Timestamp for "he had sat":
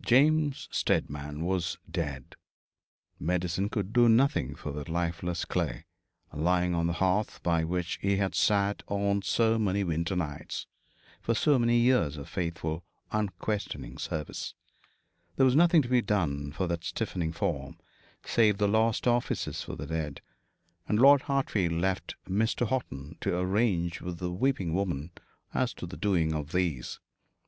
8.02-8.82